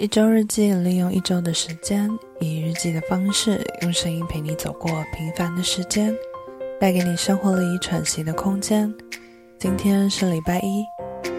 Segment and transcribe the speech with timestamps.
[0.00, 2.08] 一周日记，利用一周的时间，
[2.40, 6.16] 以日记的方式，用声音陪你走过平凡的时间，
[6.80, 8.90] 带给你生活里喘息的空间。
[9.58, 10.86] 今天是礼拜一，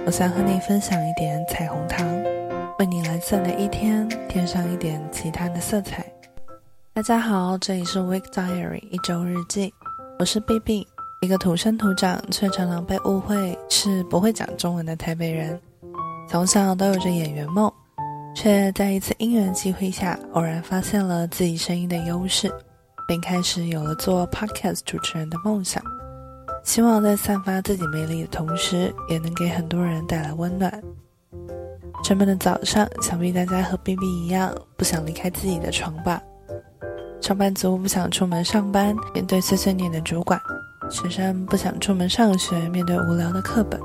[0.05, 2.07] 我想和你分享一点彩虹糖，
[2.77, 6.05] 为你蓝色的一天添上一点其他的色彩。
[6.93, 9.73] 大家好，这里是 Week Diary 一周日记，
[10.19, 10.87] 我是 B B，
[11.21, 15.59] 一个土生土长却常常被误会是不会讲中文的台北人，
[16.29, 17.73] 从小都有着演员梦。
[18.33, 22.51] 却在一次因缘机会下，偶然发现了自己声音的优势，
[23.07, 25.83] 并开始有了做 podcast 主持人的梦想。
[26.63, 30.71] 希望在散发自己魅力的同时，也能给很多人带来温暖。
[32.03, 36.21] 沉闷的早上，想必大家和 B B 一样，不想离开自己的床吧？
[37.21, 40.39] 上班族不想出门上班，面对碎碎念的主管；
[40.89, 43.79] 学生不想出门上学，面对无聊的课本。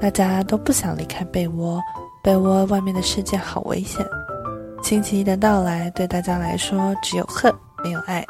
[0.00, 1.80] 大家都不想离开被窝。
[2.22, 4.04] 被窝外面的世界好危险。
[4.82, 7.52] 星期一的到来对大家来说只有恨
[7.82, 8.24] 没有爱。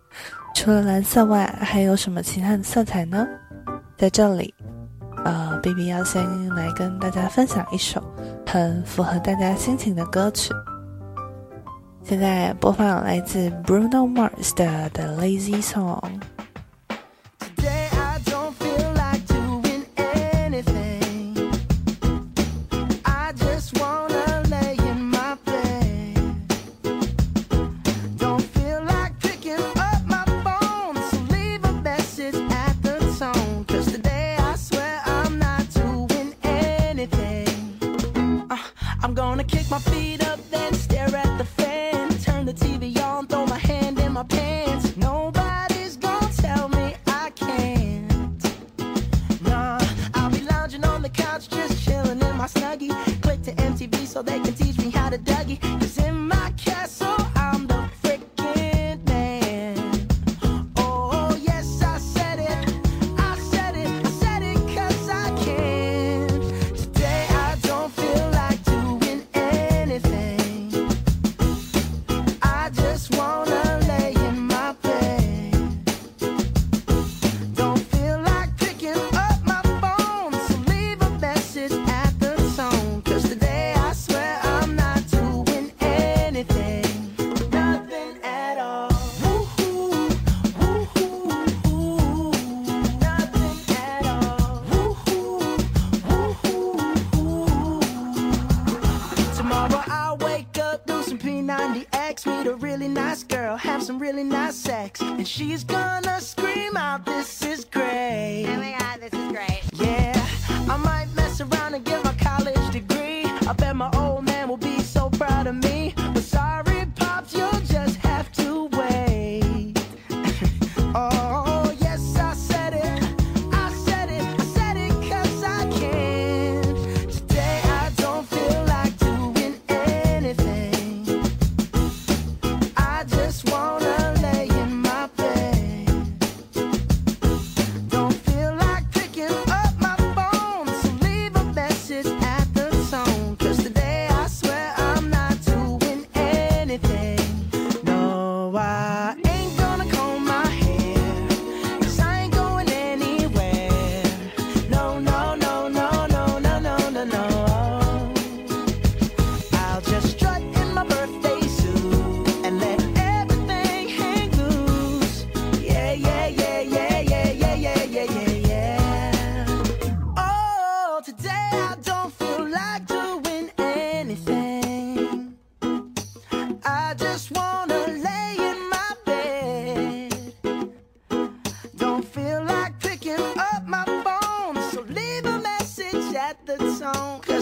[0.54, 3.26] 除了蓝色外，还有什么其他的色彩呢？
[3.96, 4.52] 在这里，
[5.24, 8.02] 呃，B B 要先来跟大家分享一首
[8.46, 10.52] 很符合大家心情的歌曲。
[12.02, 16.00] 现在播放来自 Bruno Mars 的《The Lazy Song》。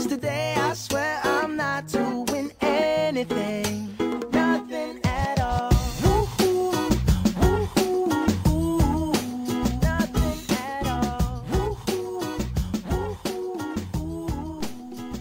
[0.09, 3.95] Today i swear i'm not doing anything.
[4.33, 5.73] Nothing at all.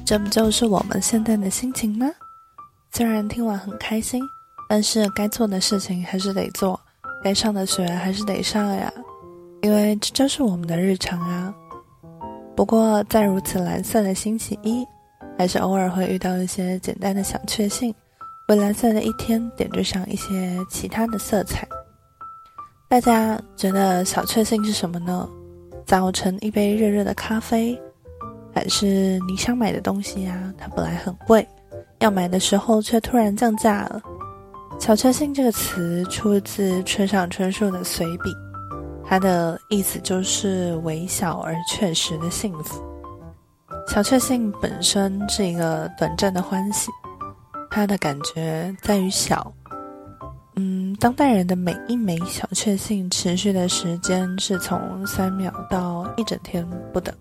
[0.06, 2.08] 这不就是我们现在的心情吗？
[2.94, 4.22] 虽然听完很开心
[4.70, 6.80] 但是该做的事情还是得做
[7.24, 8.92] 该上的学还是得上呀。
[9.64, 11.54] 因为这就是我们的日常啊。
[12.58, 14.84] 不过，在如此蓝色的星期一，
[15.38, 17.94] 还是偶尔会遇到一些简单的小确幸，
[18.48, 21.68] 为蓝色的一天点缀上一些其他的色彩。
[22.90, 25.30] 大家觉得小确幸是什么呢？
[25.86, 27.80] 早晨一杯热热的咖啡，
[28.56, 30.52] 还是你想买的东西呀？
[30.58, 31.48] 它本来很贵，
[32.00, 34.02] 要买的时候却突然降价了。
[34.80, 38.32] 小确幸这个词出自村上春树的随笔，
[39.10, 42.84] 它的意思就是微小而确实的幸福。
[43.88, 46.92] 小确幸本身是一个短暂的欢喜，
[47.70, 49.52] 它的感觉在于小。
[50.58, 57.16] 嗯，当代人的每一枚小确幸持续的时间是从三秒到一整天不等。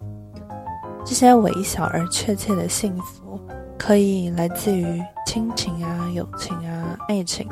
[1.04, 3.40] 这些微小而确切的幸福，
[3.78, 7.48] 可以来自于亲情啊、友情啊、爱情，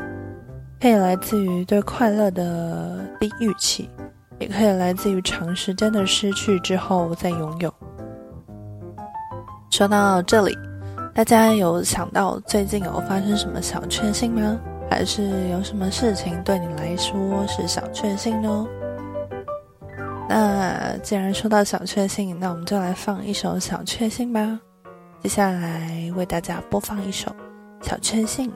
[0.81, 3.89] 可以来自于对快乐的低预期，
[4.39, 7.73] 也可以来自于长时间的失去之后再拥有。
[9.71, 10.57] 说到这里，
[11.15, 14.59] 大家有想到最近有发生什么小确幸吗？
[14.91, 18.67] 还是有什么事情对你来说是小确幸呢？
[20.29, 24.61] 那既然说到小确幸，那我们就来放一首小确幸吧。
[25.23, 27.35] 接下来为大家播放一首
[27.81, 28.53] 小确幸。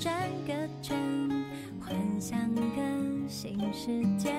[0.00, 0.12] 转
[0.46, 0.52] 个
[0.82, 0.96] 圈
[1.80, 4.32] 幻想个新世界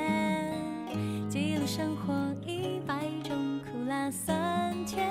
[1.30, 2.14] 记录生活
[2.46, 5.10] 一百种苦辣酸甜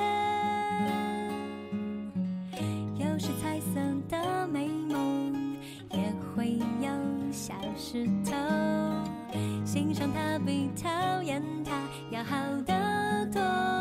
[2.96, 5.56] 有时彩色的美梦
[5.90, 6.88] 也会有
[7.32, 8.32] 小石头
[9.64, 11.72] 欣赏它比讨厌它
[12.10, 13.73] 要好得多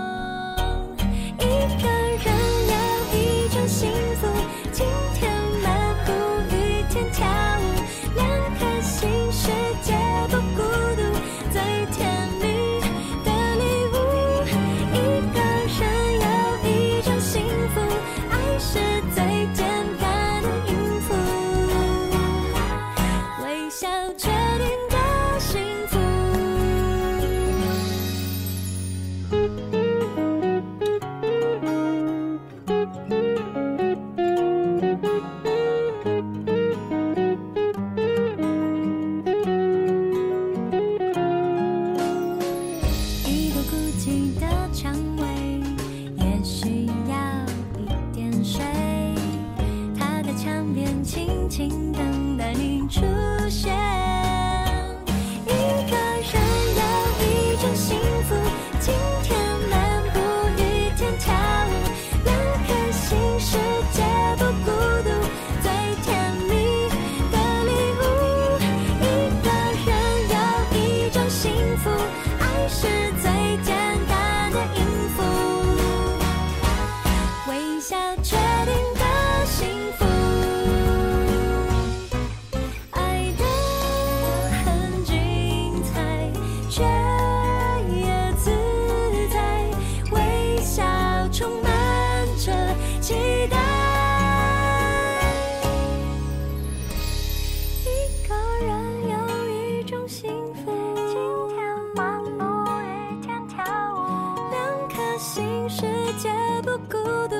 [105.83, 106.29] 世界
[106.61, 107.35] 不孤独，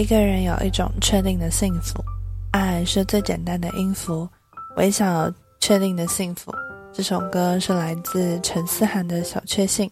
[0.00, 2.02] 一个人有一种确定的幸福，
[2.52, 4.26] 爱是最简单的音符，
[4.78, 5.30] 微小
[5.60, 6.50] 确定的幸福。
[6.90, 9.90] 这首歌是来自陈思涵的小确幸。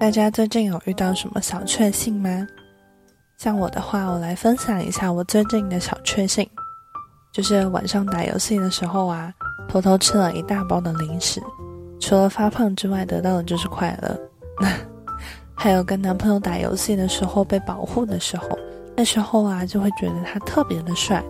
[0.00, 2.46] 大家最近有遇到什么小确幸吗？
[3.36, 6.48] 像我的话，我来分享一下我最近的小确幸，
[7.30, 9.30] 就是晚上打游戏的时候啊，
[9.68, 11.38] 偷偷吃了一大包的零食，
[12.00, 14.18] 除了发胖之外，得到的就是快乐。
[15.60, 18.56] 还有跟男朋友打游戏的时候被保护的时候，
[18.96, 21.20] 那时候啊就会觉得他特别的帅。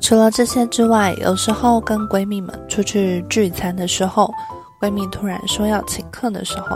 [0.00, 4.32] 除了这些之外，有时候跟闺蜜们出去聚餐的时候，
[4.80, 6.74] 闺蜜突然说要请客的时候，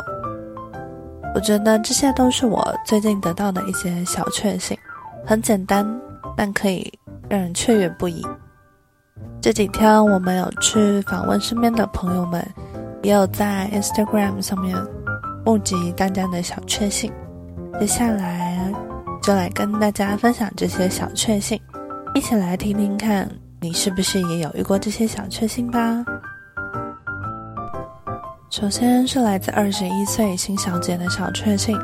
[1.34, 4.76] 我觉得这些都是我最近得到的一些小确幸，
[5.26, 5.84] 很简单，
[6.36, 6.92] 但可以
[7.30, 8.22] 让人雀跃不已。
[9.40, 12.46] 这几天我们有去访问身边的朋友们。
[13.02, 14.74] 也有在 Instagram 上面
[15.44, 17.12] 募集大家的小确幸。
[17.78, 18.72] 接下来
[19.22, 21.60] 就来跟大家分享这些小确幸，
[22.14, 23.28] 一起来听听看，
[23.60, 26.04] 你是不是也有遇过这些小确幸吧？
[28.48, 31.76] 首先是来自二十一岁新小姐的小确幸，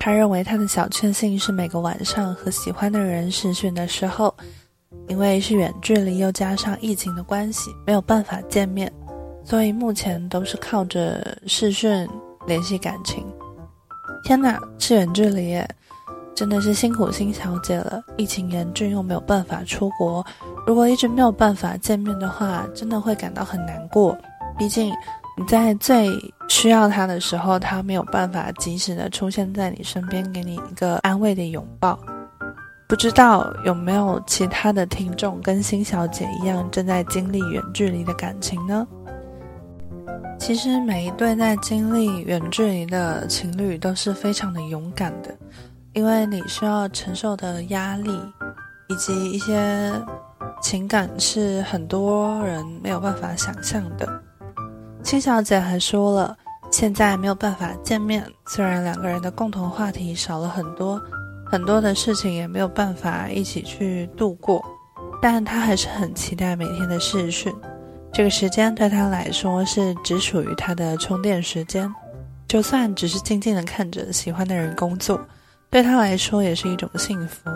[0.00, 4.34] 她认为她的小确幸是每个晚上和喜欢的人视讯的时候，
[5.06, 8.92] 因为是远距离又加上疫情的关系，没有办法见面，
[9.44, 12.08] 所以目前都是靠着视讯
[12.46, 13.26] 联系感情。
[14.24, 15.68] 天哪，是远距离耶，
[16.34, 18.02] 真的是辛苦辛小姐了。
[18.16, 20.24] 疫情严峻又没有办法出国，
[20.66, 24.16] 如果一直没有办法见面的话，真的会感到很难过，
[24.58, 24.92] 毕竟。
[25.36, 26.08] 你在最
[26.48, 31.98] 需要他的时候，他没有办法及时的出现在你身边，给你一个安慰的拥抱。
[32.88, 38.86] 不知道有没有其他的听众跟辛小姐一样，正在经历远距离的感情呢？
[40.38, 45.34] 其实每一对在经历远距离的情侣都是非常的勇敢的，
[45.92, 48.10] 因为你需要承受的压力
[48.88, 49.90] 以及一些
[50.60, 54.06] 情感是很多人没有办法想象的。
[55.02, 56.36] 青小姐还说了，
[56.70, 61.00] 现在没有办法见面，虽然两个人的共同话题少了很多，
[61.46, 64.62] 很多的事情也没有办法一起去度过，
[65.22, 67.54] 但她还是很期待每天的视讯。
[68.14, 71.92] 这个时间对她来说是只属于她的充电时间，
[72.46, 75.20] 就算只是静静的看着喜欢的人工作，
[75.68, 77.50] 对她来说也是一种幸福。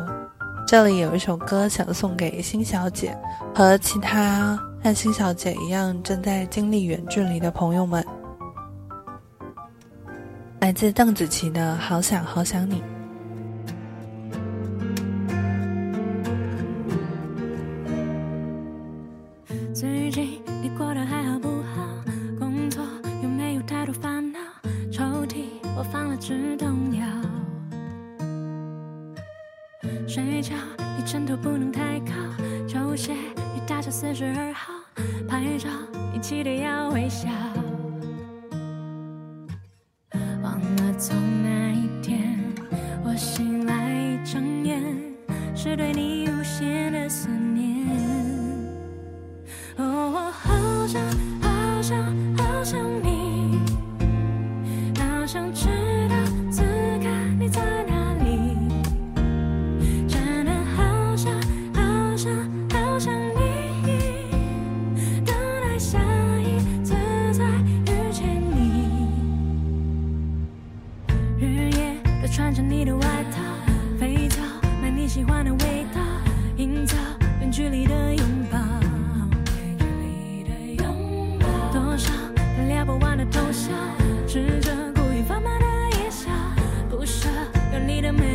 [0.66, 3.16] 这里有一首歌想送给辛小姐
[3.54, 4.58] 和其他。
[4.80, 8.04] 和辛小姐一样正在经历远距离的朋友们，
[10.60, 12.80] 来自邓紫棋的《好想好想你》。
[72.78, 73.42] 你的外套，
[73.99, 74.37] 肥皂
[74.80, 76.00] 买你喜欢的味道，
[76.58, 76.94] 营造
[77.40, 78.56] 远距离的拥抱。
[81.73, 82.12] 多少
[82.68, 83.73] 聊不完的通宵，
[84.28, 85.66] 吃着故意放慢的
[85.99, 86.30] 夜宵，
[86.88, 87.28] 不舍
[87.73, 88.27] 有你的美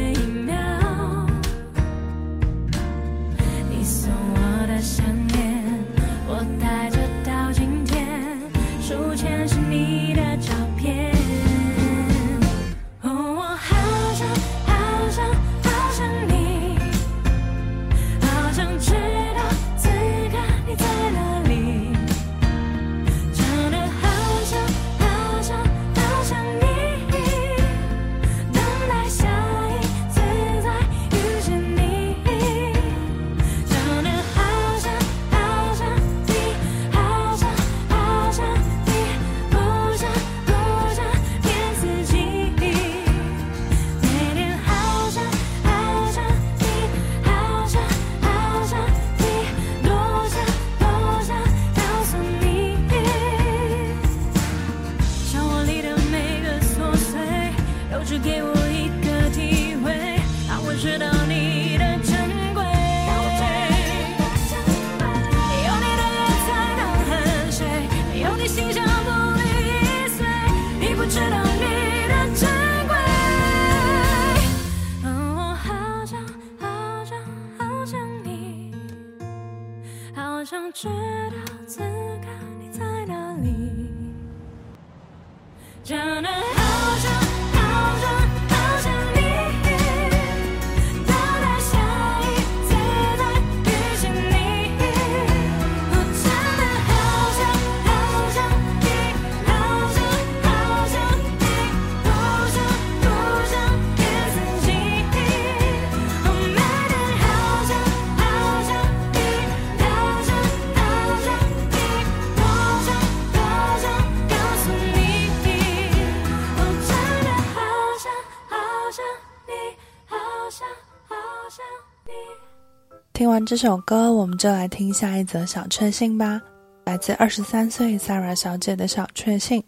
[123.23, 126.41] 听完这首歌，我们就来听下一则小确幸吧。
[126.83, 129.63] 来自二十三岁 s a r a 小姐的小确幸。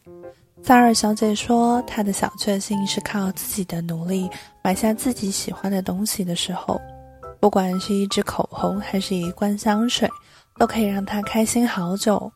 [0.61, 4.29] s a r a 小姐说，她的小确幸是靠自己的努力
[4.61, 6.81] 买下自己喜欢的东西的时候，
[7.39, 10.09] 不管是一支口红还是一罐香水，
[10.59, 12.29] 都可以让她开心好久。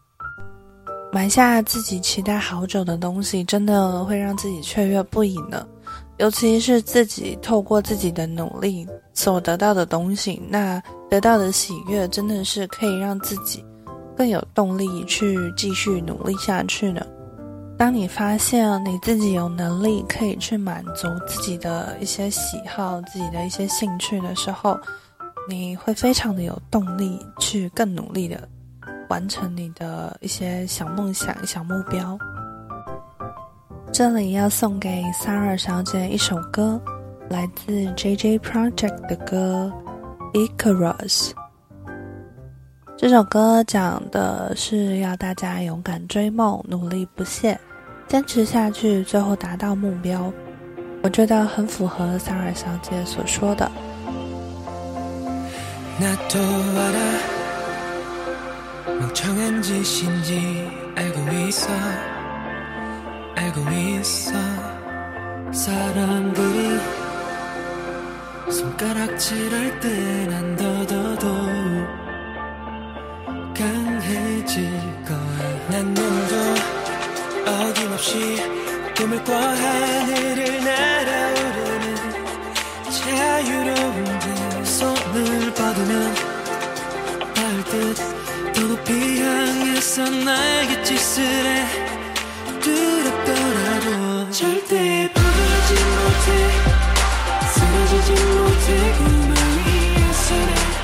[1.12, 5.68] 买下自己期待好久的东西，真的会让自己雀跃不已呢。
[6.16, 13.66] 尤其是自己透过自己的努力所得到的东西，那得到的喜悦真的是可以让自己
[14.16, 17.06] 更有动力去继续努力下去的。
[17.78, 24.78] 当你发现你自己有能力可以去满足自己的一些喜好、自己的一些兴趣的时候，
[25.48, 28.48] 你会非常的有动力去更努力的
[29.10, 32.20] 完成你的一些小梦想、小目标。
[33.92, 36.80] 这里要送给 Sarah 小姐一首歌，
[37.30, 39.72] 来自 JJ Project 的歌
[40.34, 41.32] 《Icarus》。
[42.98, 47.60] 这首歌讲的是要大家勇敢追梦，努力不懈，
[48.08, 50.32] 坚持下去，最后达到目标。
[51.02, 53.72] 我觉得很符合 s a r a 小姐所说的。
[68.52, 71.28] 손가락질할 때난 더더더
[73.56, 74.70] 강해질
[75.06, 75.68] 거야.
[75.70, 76.36] 난 오늘도
[77.46, 78.38] 어김없이
[79.26, 81.96] 꿔 하늘을 날아오르는
[82.92, 86.14] 자유로운 듯 손을 뻗으면
[87.34, 88.20] 닿을 듯
[88.60, 91.66] 더 높이 향해서 날갯짓을 해
[92.60, 96.69] 두렵더라도 절대 포기하지 못해
[97.90, 100.79] Tragedy will take away yesterday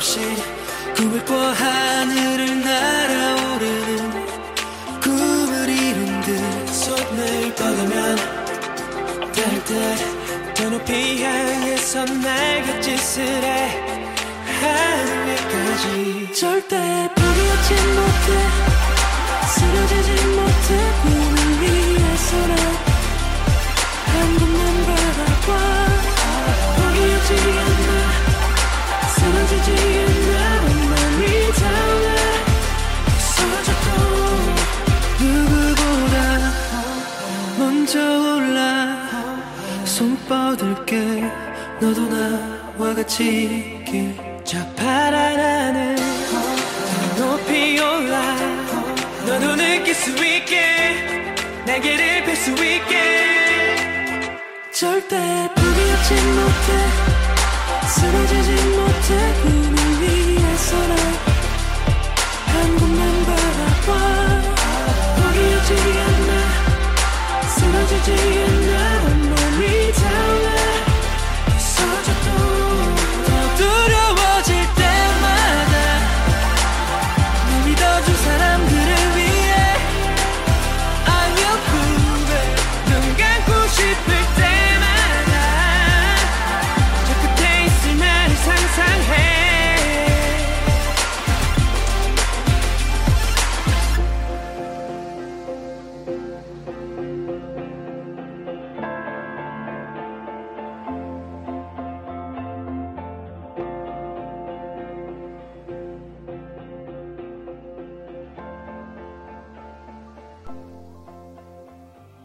[0.00, 0.18] 없이
[1.26, 4.26] 꿔 하늘을 날아오르는
[5.02, 8.16] 꿈을 이룬 듯 손을 뻗으면
[9.30, 13.68] 닿을 듯더 높이 향해서 날갯짓을 해
[14.62, 16.32] 하늘 위까지.
[16.32, 16.76] 절대
[17.14, 18.28] 포기하지 못해
[19.48, 20.68] 쓰러지지 못해
[21.02, 22.56] 꿈을 위해서는
[24.06, 25.79] 한 번만 바라봐
[40.30, 41.28] 뻗을게.
[41.80, 45.96] 너도 나와 같이 길저 파란 하늘
[47.16, 48.36] 더 높이 올라.
[49.26, 51.26] 너도 느낄 수 있게
[51.66, 52.94] 날개를 펼 수 있게.
[54.72, 55.16] 절대
[55.56, 56.68] 포기하지 못해
[57.88, 59.08] 쓰러지지 못해.
[59.42, 60.96] 꿈을 위해서는
[62.46, 63.88] 한 번만 바라봐.
[65.16, 65.70] 포기하지
[66.06, 66.30] 않아
[67.48, 68.10] 쓰러지지
[68.76, 70.49] 않아 We tell.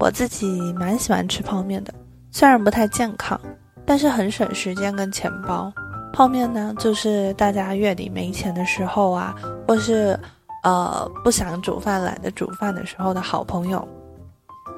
[0.00, 1.92] 我自己蛮喜欢吃泡面的，
[2.32, 3.38] 虽然不太健康，
[3.86, 5.72] 但是很省时间跟钱包。
[6.12, 9.34] 泡面呢，就是大家月底没钱的时候啊，
[9.68, 10.18] 或是
[10.62, 13.86] 呃不想煮饭、懒得煮饭的时候的好朋友。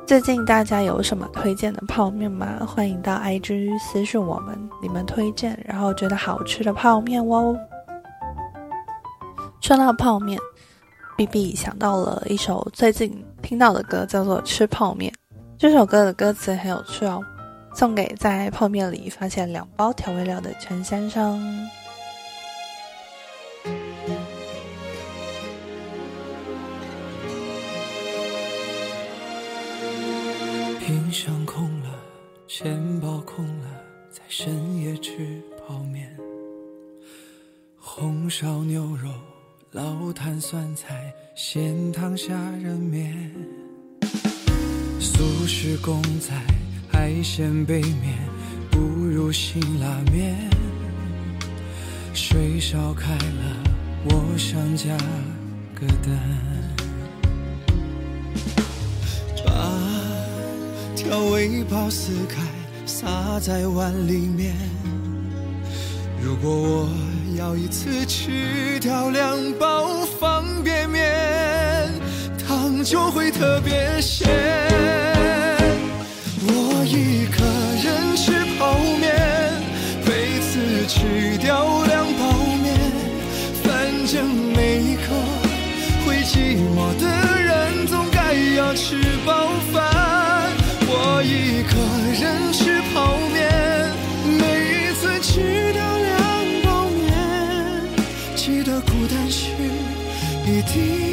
[0.05, 2.67] 最近大家有什么推荐的泡面吗？
[2.67, 7.57] 欢迎到 IG 私信我们，你们推荐然后觉得好吃的泡面哦。
[9.61, 10.39] 说到泡面
[11.17, 15.13] ，B B 想到了一首最近听到的歌，叫做《吃泡面》。
[15.59, 17.23] 这首歌的歌词很有趣哦，
[17.79, 21.71] 送给在泡面里发现两包调味料的陈先生。
[30.81, 32.03] 冰箱空了，
[32.49, 33.67] 钱包空了，
[34.11, 36.13] 在深夜吃泡面。
[37.77, 39.09] 红烧牛肉、
[39.71, 43.33] 老坛酸菜、咸汤虾仁面。
[44.99, 46.35] 素食公仔、
[47.01, 48.19] 海鲜杯面，
[48.73, 50.37] 不如辛拉面。
[52.13, 53.57] 水烧开了，
[54.07, 54.97] 我想加
[55.77, 56.11] 个蛋。
[59.47, 59.53] 把
[60.97, 62.43] 调味包撕开，
[62.85, 64.57] 撒在碗里面。
[66.21, 66.89] 如果我
[67.37, 71.93] 要一次吃掉两包方便面，
[72.45, 75.18] 汤就会特别咸。
[76.51, 77.39] 我一个
[77.83, 79.07] 人吃泡面，
[80.05, 80.09] 每
[80.41, 82.23] 次吃掉两包
[82.63, 82.67] 面，
[83.63, 83.67] 反
[84.07, 84.15] 正
[84.57, 85.09] 每一个
[86.05, 87.07] 会寂寞的
[87.41, 89.77] 人，总该要吃饱饭。
[90.91, 91.75] 我一个
[92.21, 93.37] 人吃泡面，
[94.39, 96.17] 每一次吃掉两
[96.65, 97.07] 包面，
[98.35, 99.53] 记得孤单时
[100.47, 101.08] 一定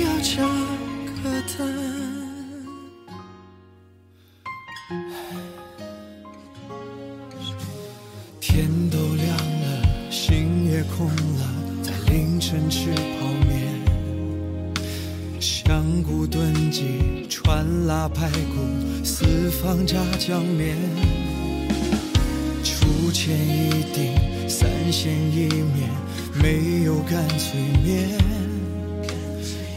[18.16, 19.26] 排骨、四
[19.62, 20.78] 方炸酱面，
[22.64, 25.90] 出钱一丁，三鲜一面，
[26.42, 28.08] 没有干脆面。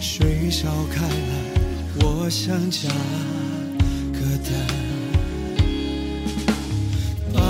[0.00, 1.34] 水烧开了，
[2.00, 2.88] 我想加
[4.12, 4.52] 个蛋。
[7.34, 7.40] 把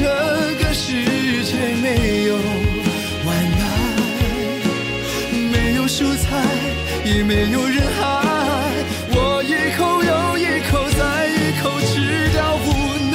[0.00, 1.04] 这个世
[1.44, 2.34] 界没有
[3.26, 3.62] 外卖，
[5.52, 6.24] 没有蔬菜，
[7.04, 8.02] 也没有人爱，
[9.10, 11.92] 我一口又一口再一口吃
[12.32, 12.66] 掉无
[13.12, 13.14] 奈。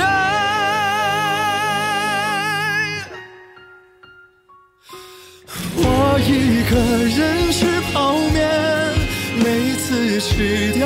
[5.77, 5.83] 我
[6.21, 6.29] 一
[6.69, 6.73] 个
[7.17, 7.95] 人吃泡
[8.31, 8.37] 面，
[9.43, 9.43] 每
[9.77, 10.84] 次吃掉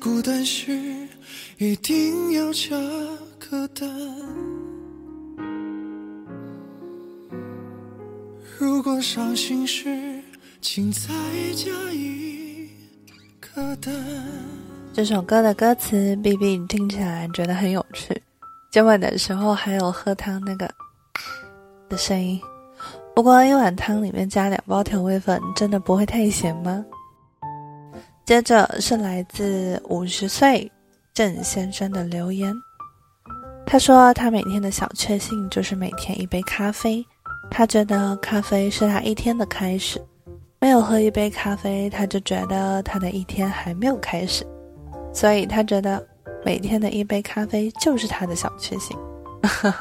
[0.00, 0.72] 孤单时
[1.58, 2.70] 一定要加
[3.38, 3.86] 个蛋。
[8.58, 10.22] 如果伤心时，
[10.62, 11.10] 请再
[11.54, 12.66] 加一
[13.40, 13.92] 个蛋.
[14.94, 18.22] 这首歌的歌词，B B 听起来觉得很有趣，
[18.70, 20.66] 今晚的时候还有喝汤那个
[21.90, 22.40] 的声音。
[23.14, 26.82] 不过一碗汤里面加两包调味粉，真的不会太咸吗？
[28.30, 30.70] 接着是来自五十岁
[31.12, 32.54] 郑先生的留言，
[33.66, 37.04] 他说他每天的小确幸就是每天一杯咖啡，
[37.50, 40.00] 他觉得咖啡是他一天的开始，
[40.60, 44.46] 没有喝一杯咖啡，他就觉得他的一天还没有开始。
[45.12, 46.00] 所以他觉得
[46.44, 48.96] 每天的一杯咖啡就是他的小确幸，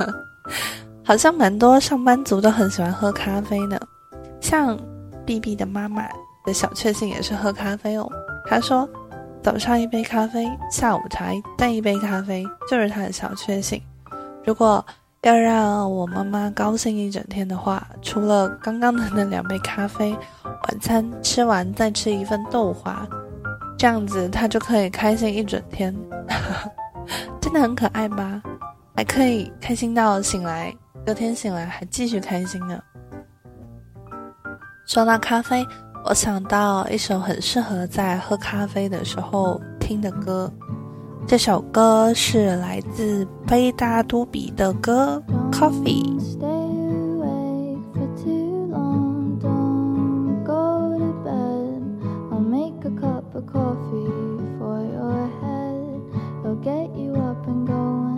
[1.06, 3.80] 好像蛮多上班族都很喜欢喝咖啡呢。
[4.42, 4.76] 像
[5.24, 6.10] B B 的妈妈
[6.48, 8.12] 的小确幸也是喝咖啡哦。
[8.46, 8.88] 她说，
[9.42, 13.82] 早上一杯咖啡，下午茶再一杯咖啡就是她的小确幸。
[14.46, 14.84] 如果
[15.22, 20.12] 要让我妈妈高兴一整天的话，除了刚刚的那两杯咖啡，
[20.44, 23.08] 晚餐吃完再吃一份豆花。
[23.78, 25.96] 这样子他就可以开心一整天，
[27.40, 28.42] 真的很可爱吧？
[28.96, 30.76] 还可以开心到醒来，
[31.06, 32.78] 隔天醒来还继续开心呢。
[34.86, 35.66] 说到咖啡，
[36.06, 40.52] 我想到一首很适合在喝咖啡的时候听的歌，
[41.28, 46.20] 这首歌是来自贝达多比的歌《Coffee》。
[53.48, 56.02] coffee for your head.
[56.44, 58.09] It'll get you up and going.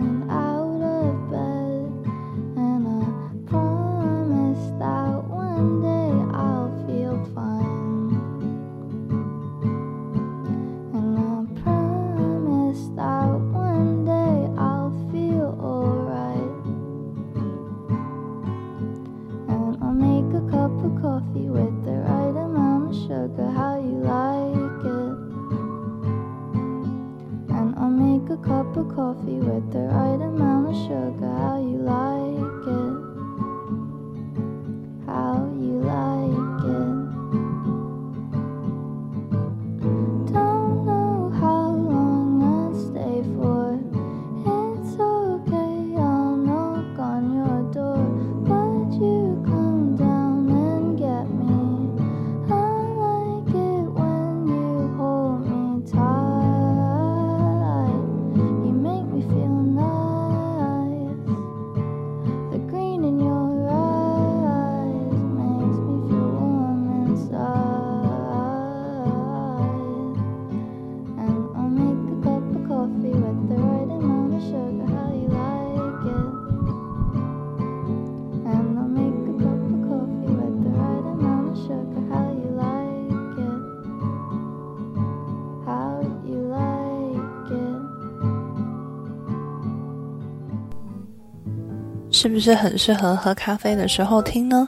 [92.22, 94.64] 是不是很适合喝咖啡的时候听呢？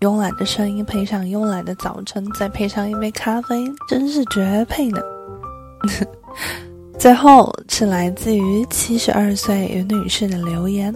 [0.00, 4.98] 慵懒的声音配上慵懒的早晨，再配上一杯咖啡，真是绝配呢。
[6.98, 10.94] 最后是来自于七十二岁于女士的留言，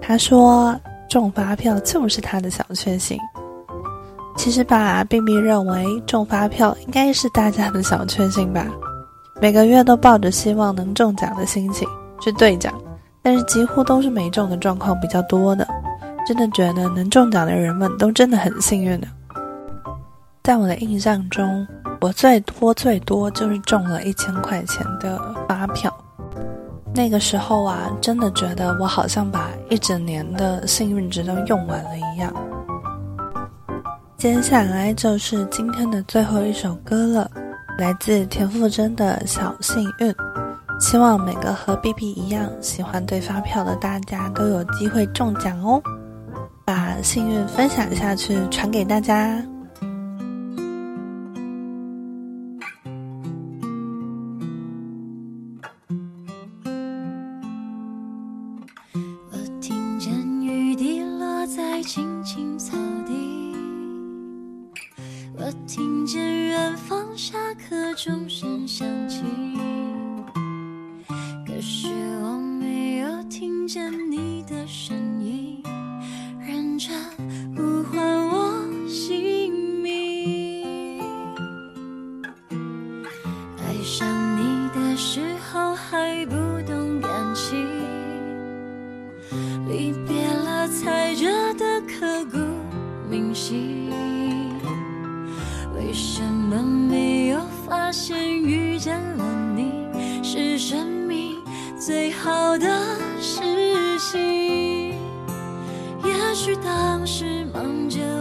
[0.00, 0.76] 她说
[1.08, 3.16] 中发票就是她的小确幸。
[4.36, 8.66] 其实吧，并不认为中发票应该是大家的小确幸吧。
[9.40, 11.88] 每个月都抱着希望能中奖的心情
[12.20, 12.74] 去兑奖。
[13.22, 15.66] 但是几乎都是没中的状况比较多的，
[16.26, 19.08] 真的觉得能中奖的人们都真的很幸运的。
[20.42, 21.66] 在我的印象中，
[22.00, 25.92] 我最多最多就是中了一千块钱的发票，
[26.94, 32.32] 那个时候啊，真的觉得我好像把一整年的幸运值都用完了一样。
[34.16, 37.30] 接下来就是今天的最后一首歌了，
[37.76, 40.14] 来自田馥甄的小幸运。
[40.78, 45.82] 希望每个和 B B 一样喜欢对发票的大家都有机会中奖哦！
[46.64, 49.42] 把幸运分享下去，传给大家。
[96.10, 99.84] 什么没有发现，遇见了你，
[100.22, 101.36] 是生命
[101.78, 102.66] 最好的
[103.20, 104.94] 事情。
[106.02, 108.17] 也许当时忙着。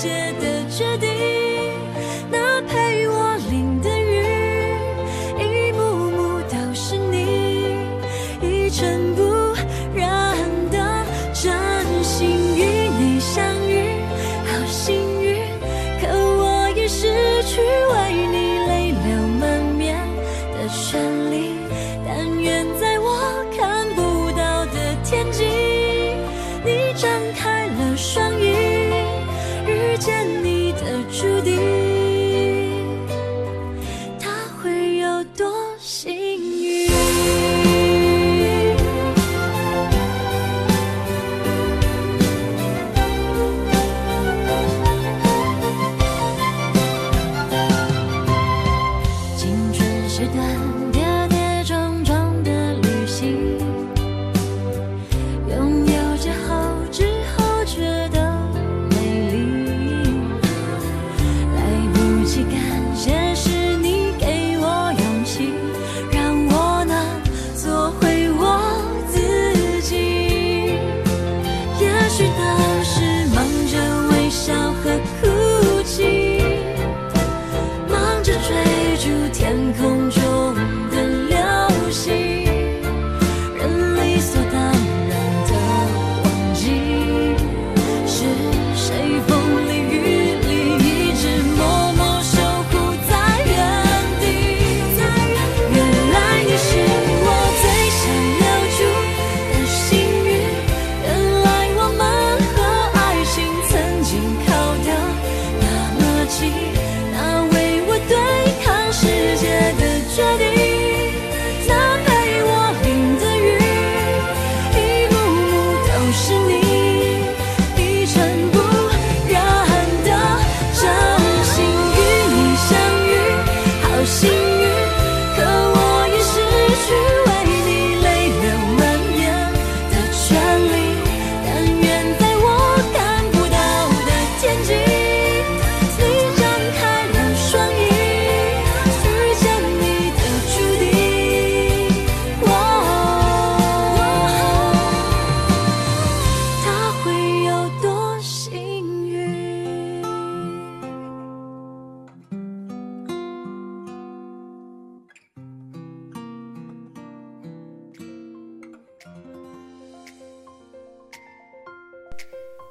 [0.00, 1.09] 界的决定。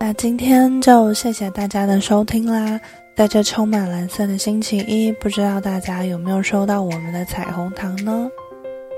[0.09, 2.81] 那今天就谢谢大家的收听啦
[3.15, 8.27] 在这充满蓝色的星期一不知道大家有没有收到我们的彩虹糖呢？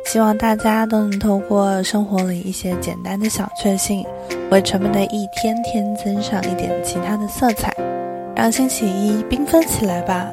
[0.05, 4.05] 希望大家都能透过生活里一些简单的小确幸
[4.51, 7.75] 为沉闷的一天添增上一点其他的色彩
[8.33, 10.31] 让星期一缤纷起来吧。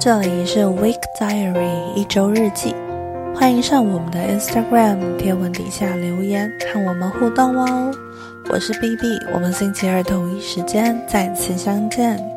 [0.00, 2.72] 这里是 weekdiary 一周日记
[3.34, 7.92] 欢迎上我们的 instagram 贴文底下留言和我们互动哦。
[8.48, 12.33] 我是 bb 我们星期二同一时间再次相见。